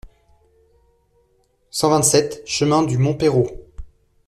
cent 1.69 1.91
vingt-sept 1.91 2.41
chemin 2.47 2.81
du 2.81 2.97
Mont 2.97 3.13
Perrot 3.13 3.67